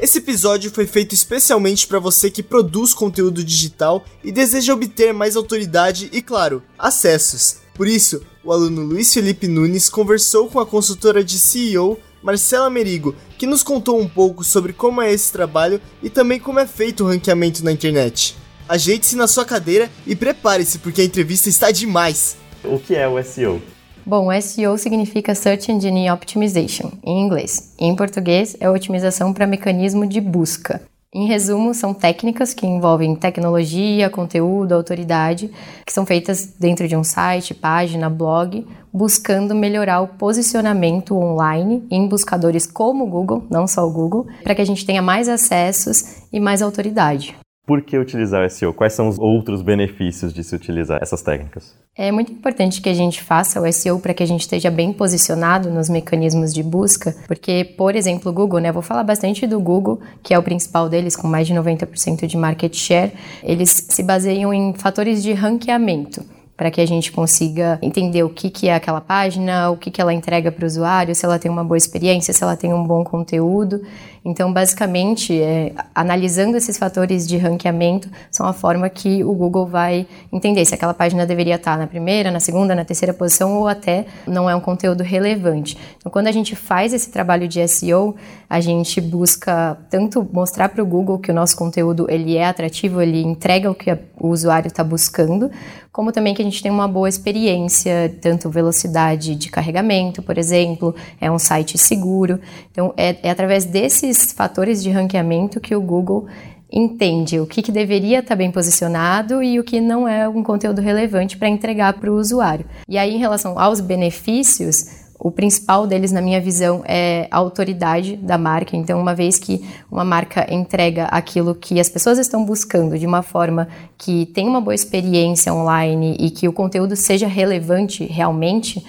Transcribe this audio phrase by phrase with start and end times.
[0.00, 5.36] Esse episódio foi feito especialmente para você que produz conteúdo digital e deseja obter mais
[5.36, 7.58] autoridade e, claro, acessos.
[7.74, 13.14] Por isso, o aluno Luiz Felipe Nunes conversou com a consultora de CEO Marcela Merigo,
[13.36, 17.04] que nos contou um pouco sobre como é esse trabalho e também como é feito
[17.04, 18.34] o ranqueamento na internet.
[18.66, 22.38] Ajeite-se na sua cadeira e prepare-se porque a entrevista está demais.
[22.64, 23.60] O que é o SEO?
[24.10, 27.76] Bom, SEO significa Search Engine Optimization, em inglês.
[27.78, 30.82] Em português, é otimização para mecanismo de busca.
[31.14, 35.48] Em resumo, são técnicas que envolvem tecnologia, conteúdo, autoridade,
[35.86, 42.08] que são feitas dentro de um site, página, blog, buscando melhorar o posicionamento online em
[42.08, 46.16] buscadores como o Google, não só o Google, para que a gente tenha mais acessos
[46.32, 47.36] e mais autoridade.
[47.66, 48.72] Por que utilizar o SEO?
[48.72, 51.74] Quais são os outros benefícios de se utilizar essas técnicas?
[51.96, 54.92] É muito importante que a gente faça o SEO para que a gente esteja bem
[54.92, 58.72] posicionado nos mecanismos de busca, porque, por exemplo, o Google, né?
[58.72, 62.36] Vou falar bastante do Google, que é o principal deles, com mais de 90% de
[62.36, 63.12] market share.
[63.42, 66.24] Eles se baseiam em fatores de ranqueamento
[66.60, 69.98] para que a gente consiga entender o que, que é aquela página, o que, que
[69.98, 72.84] ela entrega para o usuário, se ela tem uma boa experiência, se ela tem um
[72.84, 73.80] bom conteúdo.
[74.24, 80.06] Então, basicamente, é, analisando esses fatores de ranqueamento, são a forma que o Google vai
[80.30, 84.06] entender se aquela página deveria estar na primeira, na segunda, na terceira posição ou até
[84.26, 85.76] não é um conteúdo relevante.
[85.96, 88.14] Então, quando a gente faz esse trabalho de SEO,
[88.48, 93.00] a gente busca tanto mostrar para o Google que o nosso conteúdo ele é atrativo,
[93.00, 95.50] ele entrega o que o usuário está buscando,
[95.92, 100.94] como também que a gente tem uma boa experiência, tanto velocidade de carregamento, por exemplo,
[101.20, 102.38] é um site seguro.
[102.70, 103.64] Então, é, é através
[104.10, 106.26] desses fatores de ranqueamento que o Google
[106.72, 110.80] entende o que, que deveria estar bem posicionado e o que não é um conteúdo
[110.80, 112.66] relevante para entregar para o usuário.
[112.88, 118.16] E aí, em relação aos benefícios, o principal deles, na minha visão, é a autoridade
[118.16, 118.76] da marca.
[118.76, 123.22] Então, uma vez que uma marca entrega aquilo que as pessoas estão buscando de uma
[123.22, 128.84] forma que tem uma boa experiência online e que o conteúdo seja relevante realmente,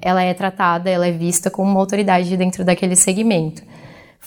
[0.00, 3.62] ela é tratada, ela é vista como uma autoridade dentro daquele segmento.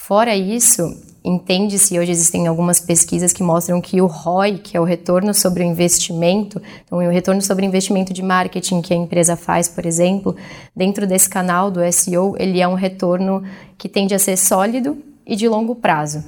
[0.01, 4.85] Fora isso, entende-se, hoje existem algumas pesquisas que mostram que o ROI, que é o
[4.85, 9.35] retorno sobre o investimento, então o retorno sobre o investimento de marketing que a empresa
[9.35, 10.35] faz, por exemplo,
[10.75, 13.43] dentro desse canal do SEO, ele é um retorno
[13.77, 16.23] que tende a ser sólido e de longo prazo.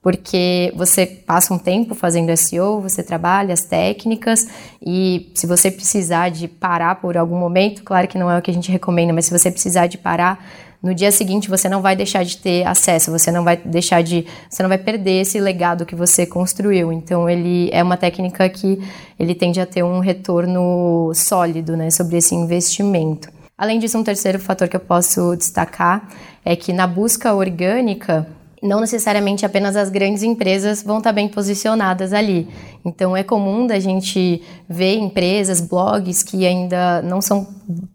[0.00, 4.46] Porque você passa um tempo fazendo SEO, você trabalha as técnicas
[4.80, 8.50] e se você precisar de parar por algum momento, claro que não é o que
[8.50, 10.44] a gente recomenda, mas se você precisar de parar,
[10.84, 14.26] no dia seguinte você não vai deixar de ter acesso, você não vai deixar de,
[14.50, 16.92] você não vai perder esse legado que você construiu.
[16.92, 18.78] Então ele é uma técnica que
[19.18, 23.32] ele tende a ter um retorno sólido, né, sobre esse investimento.
[23.56, 26.06] Além disso, um terceiro fator que eu posso destacar
[26.44, 28.26] é que na busca orgânica
[28.64, 32.48] não necessariamente apenas as grandes empresas vão estar bem posicionadas ali.
[32.82, 37.46] Então é comum da gente ver empresas, blogs que ainda não são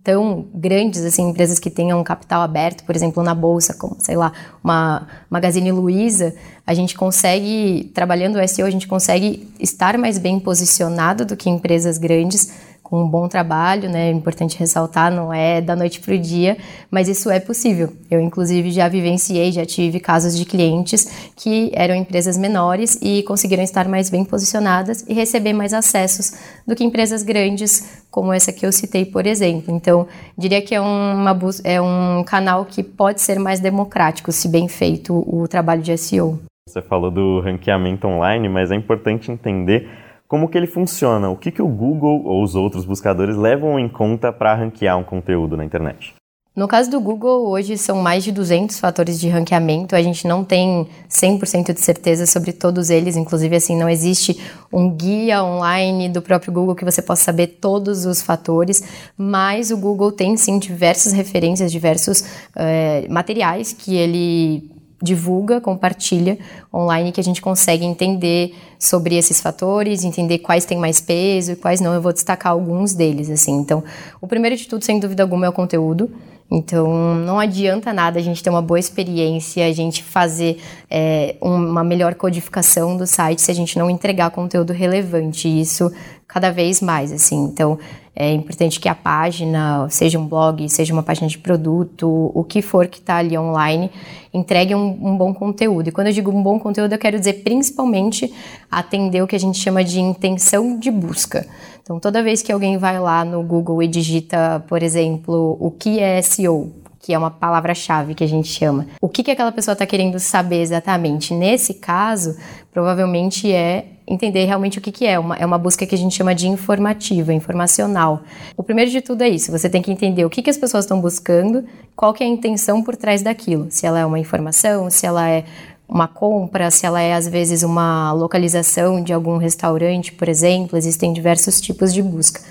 [0.03, 4.31] tão grandes, assim, empresas que tenham capital aberto, por exemplo, na bolsa, como, sei lá,
[4.63, 6.35] uma Magazine Luiza,
[6.67, 11.49] a gente consegue, trabalhando o SEO, a gente consegue estar mais bem posicionado do que
[11.49, 12.51] empresas grandes,
[12.89, 14.09] com um bom trabalho, né?
[14.09, 16.57] É importante ressaltar, não é da noite para o dia,
[16.89, 17.93] mas isso é possível.
[18.09, 23.61] Eu, inclusive, já vivenciei, já tive casos de clientes que eram empresas menores e conseguiram
[23.61, 26.33] estar mais bem posicionadas e receber mais acessos
[26.65, 29.73] do que empresas grandes, como essa que eu citei, por exemplo.
[29.73, 34.67] Então, diria que é, uma, é um canal que pode ser mais democrático, se bem
[34.67, 36.39] feito o trabalho de SEO.
[36.67, 39.87] Você falou do ranqueamento online, mas é importante entender
[40.29, 41.27] como que ele funciona?
[41.27, 45.03] O que, que o Google ou os outros buscadores levam em conta para ranquear um
[45.03, 46.13] conteúdo na internet?
[46.55, 49.95] No caso do Google, hoje são mais de 200 fatores de ranqueamento.
[49.95, 53.15] A gente não tem 100% de certeza sobre todos eles.
[53.15, 54.39] Inclusive, assim, não existe
[54.71, 58.83] um guia online do próprio Google que você possa saber todos os fatores.
[59.17, 62.23] Mas o Google tem, sim, diversas referências, diversos
[62.55, 64.69] é, materiais que ele
[65.01, 66.37] divulga, compartilha
[66.73, 71.55] online que a gente consegue entender sobre esses fatores, entender quais têm mais peso e
[71.55, 71.93] quais não.
[71.93, 73.53] Eu vou destacar alguns deles, assim.
[73.53, 73.83] Então,
[74.21, 76.09] o primeiro de tudo, sem dúvida alguma, é o conteúdo.
[76.51, 80.59] Então, não adianta nada a gente ter uma boa experiência, a gente fazer
[80.89, 85.47] é, uma melhor codificação do site se a gente não entregar conteúdo relevante.
[85.47, 85.91] Isso
[86.29, 87.43] cada vez mais, assim.
[87.45, 87.79] Então,
[88.15, 92.61] é importante que a página, seja um blog, seja uma página de produto, o que
[92.61, 93.89] for que está ali online,
[94.31, 95.89] entregue um, um, bom conteúdo.
[95.89, 98.31] E quando eu digo um bom conteúdo, eu quero dizer principalmente
[98.69, 101.47] atender o que a gente chama de intenção de busca.
[101.81, 105.99] Então, toda vez que alguém vai lá no Google e digita, por exemplo, o que
[105.99, 108.85] é SEO, que é uma palavra-chave que a gente chama.
[109.01, 111.33] O que, que aquela pessoa está querendo saber exatamente?
[111.33, 112.37] Nesse caso,
[112.71, 115.19] provavelmente é entender realmente o que, que é.
[115.19, 118.23] Uma, é uma busca que a gente chama de informativa, informacional.
[118.57, 120.85] O primeiro de tudo é isso, você tem que entender o que, que as pessoas
[120.85, 121.63] estão buscando,
[121.95, 123.67] qual que é a intenção por trás daquilo.
[123.69, 125.45] Se ela é uma informação, se ela é
[125.87, 131.13] uma compra, se ela é às vezes uma localização de algum restaurante, por exemplo, existem
[131.13, 132.41] diversos tipos de busca.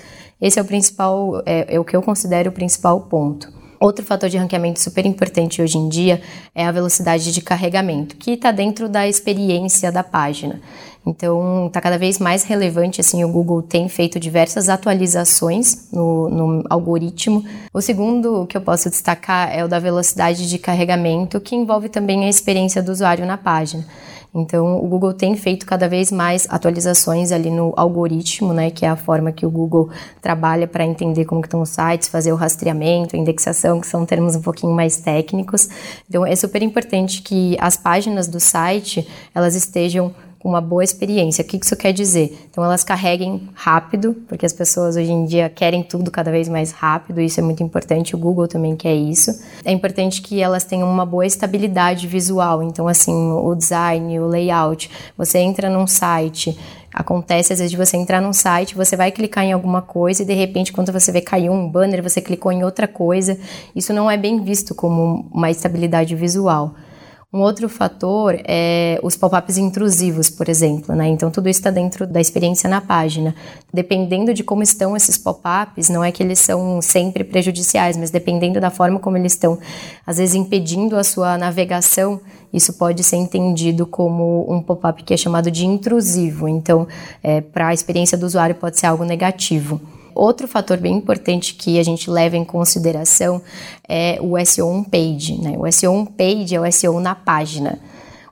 [0.41, 3.59] Esse é o principal, é, é o que eu considero o principal ponto.
[3.79, 6.21] Outro fator de ranqueamento super importante hoje em dia
[6.53, 10.59] é a velocidade de carregamento, que está dentro da experiência da página.
[11.05, 16.63] Então, está cada vez mais relevante, assim, o Google tem feito diversas atualizações no, no,
[16.69, 17.43] algoritmo.
[17.73, 22.25] O segundo que eu posso destacar é o da velocidade de carregamento, que envolve também
[22.25, 23.85] a experiência do usuário na página.
[24.33, 28.89] Então, o Google tem feito cada vez mais atualizações ali no algoritmo, né, que é
[28.89, 29.89] a forma que o Google
[30.21, 34.41] trabalha para entender como estão os sites, fazer o rastreamento, indexação, que são termos um
[34.41, 35.67] pouquinho mais técnicos.
[36.07, 41.43] Então, é super importante que as páginas do site, elas estejam com uma boa experiência.
[41.43, 42.47] O que isso quer dizer?
[42.49, 46.71] Então, elas carreguem rápido, porque as pessoas hoje em dia querem tudo cada vez mais
[46.71, 49.37] rápido, isso é muito importante, o Google também quer isso.
[49.65, 54.89] É importante que elas tenham uma boa estabilidade visual, então, assim, o design, o layout.
[55.17, 56.57] Você entra num site,
[56.91, 60.25] Acontece às vezes de você entrar num site, você vai clicar em alguma coisa e
[60.25, 63.37] de repente, quando você vê caiu um banner, você clicou em outra coisa.
[63.75, 66.73] Isso não é bem visto como uma estabilidade visual.
[67.31, 71.07] Um outro fator é os pop-ups intrusivos, por exemplo, né?
[71.09, 73.35] Então tudo isso está dentro da experiência na página.
[73.71, 78.59] Dependendo de como estão esses pop-ups, não é que eles são sempre prejudiciais, mas dependendo
[78.59, 79.59] da forma como eles estão,
[80.07, 82.19] às vezes impedindo a sua navegação,
[82.51, 86.47] isso pode ser entendido como um pop-up que é chamado de intrusivo.
[86.47, 86.87] Então,
[87.21, 89.79] é, para a experiência do usuário pode ser algo negativo.
[90.13, 93.41] Outro fator bem importante que a gente leva em consideração
[93.87, 95.39] é o SEO on page.
[95.41, 95.55] Né?
[95.57, 97.79] O SEO on page é o SEO na página.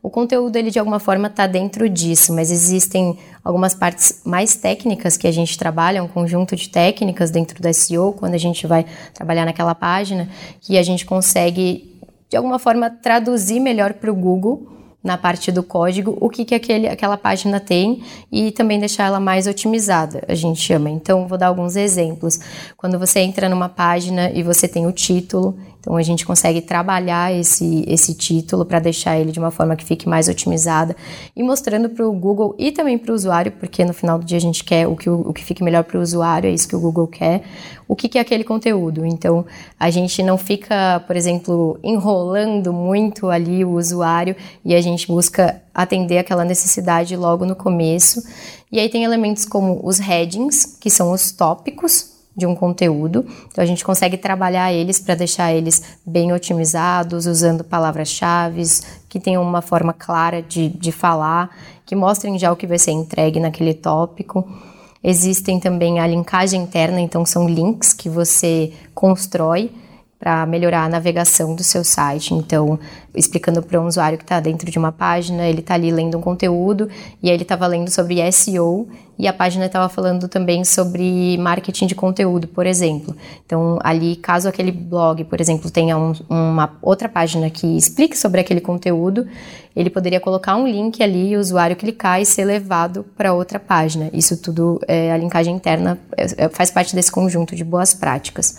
[0.02, 5.18] O conteúdo ele de alguma forma está dentro disso, mas existem algumas partes mais técnicas
[5.18, 8.86] que a gente trabalha, um conjunto de técnicas dentro do SEO, quando a gente vai
[9.14, 10.30] trabalhar naquela página,
[10.62, 15.64] que a gente consegue de alguma forma traduzir melhor para o Google na parte do
[15.64, 20.36] código o que, que aquele, aquela página tem e também deixar ela mais otimizada, a
[20.36, 20.90] gente chama.
[20.90, 22.40] Então, vou dar alguns exemplos.
[22.76, 27.34] Quando você entra numa página e você tem o título, então a gente consegue trabalhar
[27.34, 30.94] esse, esse título para deixar ele de uma forma que fique mais otimizada
[31.34, 34.38] e mostrando para o Google e também para o usuário, porque no final do dia
[34.38, 36.76] a gente quer o que, o que fique melhor para o usuário, é isso que
[36.76, 37.42] o Google quer,
[37.88, 39.06] o que, que é aquele conteúdo.
[39.06, 39.46] Então
[39.80, 44.36] a gente não fica, por exemplo, enrolando muito ali o usuário
[44.66, 48.22] e a gente busca atender aquela necessidade logo no começo.
[48.70, 53.26] E aí tem elementos como os headings, que são os tópicos de um conteúdo.
[53.52, 58.62] Então a gente consegue trabalhar eles para deixar eles bem otimizados, usando palavras-chave
[59.10, 61.50] que tenham uma forma clara de, de falar,
[61.86, 64.48] que mostrem já o que vai ser entregue naquele tópico.
[65.04, 69.72] Existem também a linkagem interna, então são links que você constrói
[70.20, 72.34] para melhorar a navegação do seu site.
[72.34, 72.80] Então,
[73.14, 76.22] explicando para um usuário que está dentro de uma página, ele está ali lendo um
[76.22, 76.90] conteúdo
[77.22, 81.88] e aí ele estava lendo sobre SEO e a página estava falando também sobre marketing
[81.88, 83.16] de conteúdo, por exemplo.
[83.46, 88.42] Então, ali, caso aquele blog, por exemplo, tenha um, uma outra página que explique sobre
[88.42, 89.28] aquele conteúdo,
[89.76, 93.60] ele poderia colocar um link ali e o usuário clicar e ser levado para outra
[93.60, 94.10] página.
[94.12, 98.58] Isso tudo, é, a linkagem interna é, faz parte desse conjunto de boas práticas.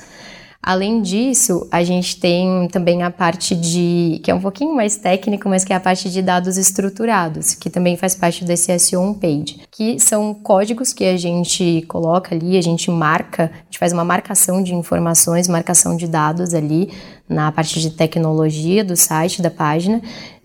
[0.63, 5.49] Além disso, a gente tem também a parte de, que é um pouquinho mais técnico,
[5.49, 9.61] mas que é a parte de dados estruturados, que também faz parte desse SEO page,
[9.71, 14.05] que são códigos que a gente coloca ali, a gente marca, a gente faz uma
[14.05, 16.91] marcação de informações, marcação de dados ali
[17.29, 20.01] na parte de tecnologia do site, da página,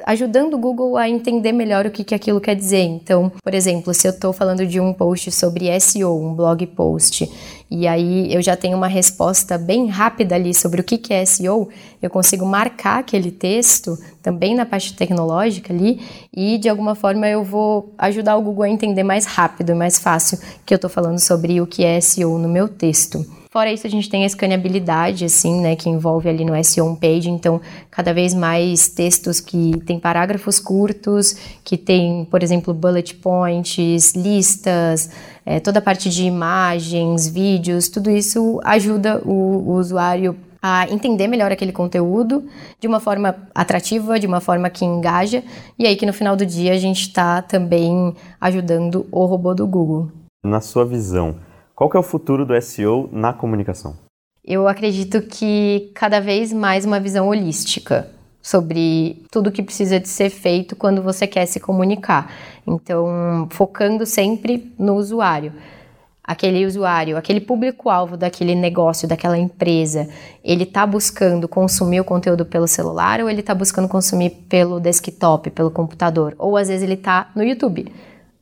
[0.05, 2.83] ajudando o Google a entender melhor o que, que aquilo quer dizer.
[2.83, 7.29] Então, por exemplo, se eu estou falando de um post sobre SEO, um blog post,
[7.71, 11.25] e aí eu já tenho uma resposta bem rápida ali sobre o que, que é
[11.25, 11.69] SEO,
[12.01, 16.01] eu consigo marcar aquele texto também na parte tecnológica ali
[16.35, 19.97] e de alguma forma eu vou ajudar o Google a entender mais rápido e mais
[19.97, 23.42] fácil que eu estou falando sobre o que é SEO no meu texto.
[23.53, 27.29] Fora isso, a gente tem a escaneabilidade, assim, né, que envolve ali no SEO page,
[27.29, 34.15] então cada vez mais textos que tem parágrafos curtos, que tem, por exemplo, bullet points,
[34.15, 35.11] listas,
[35.45, 41.27] é, toda a parte de imagens, vídeos, tudo isso ajuda o, o usuário a entender
[41.27, 42.43] melhor aquele conteúdo
[42.79, 45.43] de uma forma atrativa, de uma forma que engaja,
[45.77, 49.67] e aí que no final do dia a gente está também ajudando o robô do
[49.67, 50.09] Google.
[50.43, 51.35] Na sua visão,
[51.75, 53.95] qual que é o futuro do SEO na comunicação?
[54.45, 58.09] Eu acredito que cada vez mais uma visão holística
[58.41, 62.31] sobre tudo que precisa de ser feito quando você quer se comunicar.
[62.67, 65.53] Então, focando sempre no usuário.
[66.21, 70.07] Aquele usuário, aquele público-alvo daquele negócio, daquela empresa,
[70.43, 75.49] ele está buscando consumir o conteúdo pelo celular ou ele está buscando consumir pelo desktop,
[75.49, 76.35] pelo computador?
[76.37, 77.91] Ou às vezes ele está no YouTube.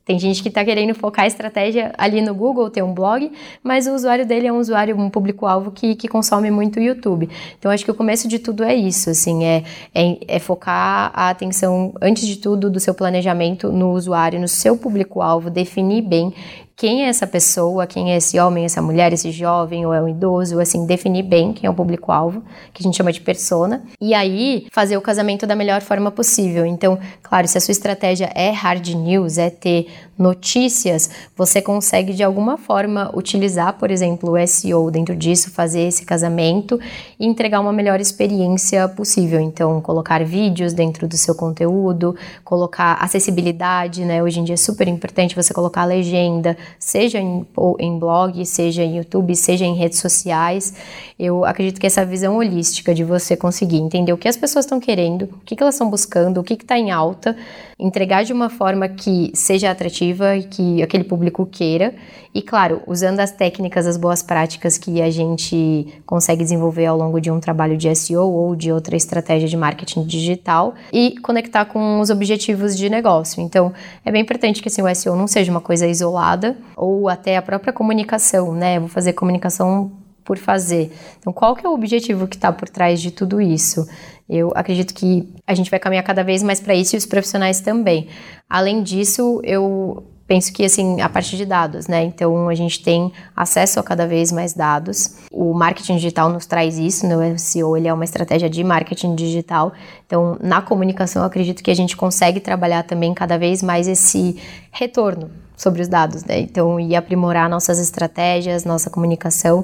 [0.04, 3.32] Tem gente que está querendo focar a estratégia ali no Google, ter um blog,
[3.64, 7.30] mas o usuário dele é um usuário, um público-alvo que, que consome muito o YouTube.
[7.58, 11.30] Então, acho que o começo de tudo é isso, assim, é, é, é focar a
[11.30, 16.34] atenção, antes de tudo, do seu planejamento no usuário, no seu público-alvo, definir bem
[16.76, 20.08] quem é essa pessoa, quem é esse homem, essa mulher, esse jovem ou é um
[20.08, 24.14] idoso, assim, definir bem quem é o público-alvo, que a gente chama de persona, e
[24.14, 26.66] aí fazer o casamento da melhor forma possível.
[26.66, 29.88] Então, claro, se a sua estratégia é hard news, é ter
[30.18, 36.06] notícias, você consegue de alguma forma utilizar, por exemplo, o SEO dentro disso, fazer esse
[36.06, 36.80] casamento
[37.20, 39.40] e entregar uma melhor experiência possível.
[39.40, 44.22] Então, colocar vídeos dentro do seu conteúdo, colocar acessibilidade, né?
[44.22, 47.46] Hoje em dia é super importante você colocar legenda, seja em,
[47.80, 50.74] em blog, seja em YouTube, seja em redes sociais.
[51.18, 54.80] Eu acredito que essa visão holística de você conseguir entender o que as pessoas estão
[54.80, 57.36] querendo, o que, que elas estão buscando, o que está em alta,
[57.80, 61.94] entregar de uma forma que seja atrativa e que aquele público queira.
[62.34, 67.20] E, claro, usando as técnicas, as boas práticas que a gente consegue desenvolver ao longo
[67.20, 72.00] de um trabalho de SEO ou de outra estratégia de marketing digital e conectar com
[72.00, 73.42] os objetivos de negócio.
[73.42, 73.74] Então,
[74.06, 77.42] é bem importante que assim, o SEO não seja uma coisa isolada ou até a
[77.42, 78.80] própria comunicação, né?
[78.80, 79.92] vou fazer comunicação
[80.24, 80.92] por fazer.
[81.20, 83.88] Então, qual que é o objetivo que está por trás de tudo isso?
[84.30, 87.60] Eu acredito que a gente vai caminhar cada vez mais para isso e os profissionais
[87.60, 88.08] também.
[88.50, 92.06] Além disso, eu penso que assim a partir de dados, né?
[92.06, 95.18] Então a gente tem acesso a cada vez mais dados.
[95.30, 97.34] O marketing digital nos traz isso, né?
[97.34, 99.74] O SEO ele é uma estratégia de marketing digital.
[100.08, 104.38] Então na comunicação eu acredito que a gente consegue trabalhar também cada vez mais esse
[104.72, 105.30] retorno
[105.62, 106.40] sobre os dados, né?
[106.40, 109.64] Então e aprimorar nossas estratégias, nossa comunicação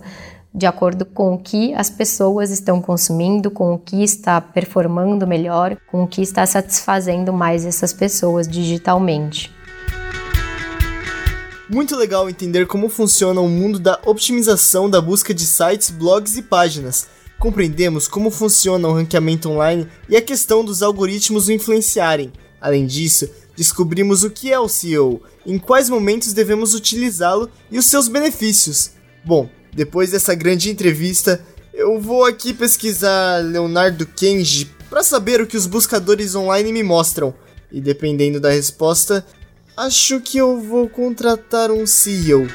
[0.53, 5.77] de acordo com o que as pessoas estão consumindo, com o que está performando melhor,
[5.87, 9.51] com o que está satisfazendo mais essas pessoas digitalmente.
[11.69, 16.41] Muito legal entender como funciona o mundo da optimização da busca de sites, blogs e
[16.41, 17.07] páginas.
[17.37, 22.31] Compreendemos como funciona o ranqueamento online e a questão dos algoritmos o influenciarem.
[22.59, 27.87] Além disso, descobrimos o que é o SEO, em quais momentos devemos utilizá-lo e os
[27.87, 28.91] seus benefícios.
[29.25, 35.57] Bom, depois dessa grande entrevista, eu vou aqui pesquisar Leonardo Kenji para saber o que
[35.57, 37.33] os buscadores online me mostram.
[37.71, 39.25] E dependendo da resposta,
[39.77, 42.47] Acho que eu vou contratar um CEO.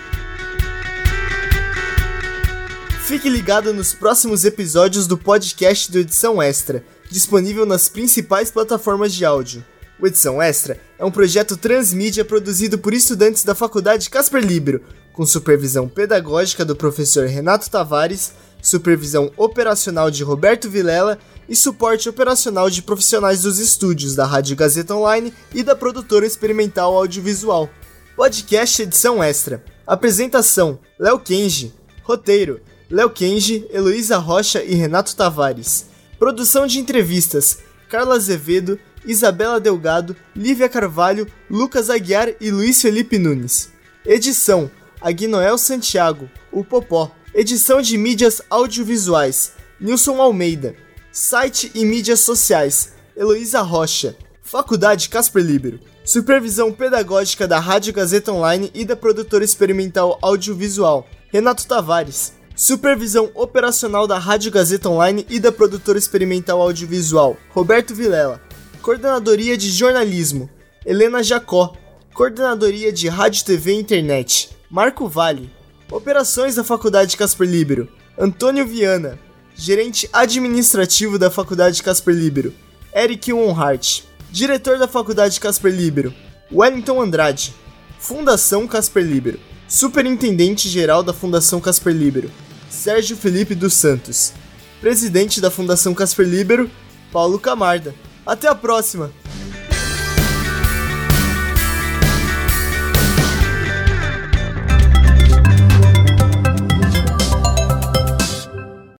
[3.07, 9.25] Fique ligado nos próximos episódios do podcast do Edição Extra, disponível nas principais plataformas de
[9.25, 9.65] áudio.
[10.01, 14.81] O Edição Extra é um projeto transmídia produzido por estudantes da Faculdade Casper Libero,
[15.13, 18.33] com supervisão pedagógica do professor Renato Tavares,
[18.63, 21.19] supervisão operacional de Roberto Vilela
[21.49, 26.97] e suporte operacional de profissionais dos estúdios da Rádio Gazeta Online e da produtora experimental
[26.97, 27.69] audiovisual.
[28.15, 29.65] Podcast edição extra.
[29.85, 31.75] Apresentação: Léo Kenji.
[32.05, 35.87] Roteiro: Léo Kenji, Heloísa Rocha e Renato Tavares.
[36.17, 43.71] Produção de entrevistas: Carla Azevedo, Isabela Delgado, Lívia Carvalho, Lucas Aguiar e Luiz Felipe Nunes.
[44.07, 47.11] Edição: Agnoel Santiago, o Popó.
[47.35, 50.75] Edição de mídias audiovisuais: Nilson Almeida.
[51.11, 54.17] Site e mídias sociais: Heloísa Rocha.
[54.43, 55.81] Faculdade Casper Libero.
[56.05, 62.35] Supervisão pedagógica da Rádio Gazeta Online e da produtora experimental audiovisual: Renato Tavares.
[62.55, 68.41] Supervisão operacional da Rádio Gazeta Online e da produtora experimental audiovisual: Roberto Vilela.
[68.83, 70.51] Coordenadoria de Jornalismo,
[70.85, 71.73] Helena Jacó.
[72.13, 75.49] Coordenadoria de Rádio, TV e Internet, Marco Vale.
[75.89, 79.19] Operações da Faculdade Casper Libero, Antônio Viana.
[79.55, 82.53] Gerente administrativo da Faculdade Casper Libero,
[82.93, 84.03] Eric Wonhart.
[84.33, 86.13] Diretor da Faculdade Casper Libero,
[86.51, 87.55] Wellington Andrade.
[88.01, 89.39] Fundação Casper Libero.
[89.69, 92.31] Superintendente-Geral da Fundação Casper Libero,
[92.69, 94.33] Sérgio Felipe dos Santos.
[94.81, 96.69] Presidente da Fundação Casper Libero,
[97.13, 97.95] Paulo Camarda.
[98.27, 99.11] Até a próxima!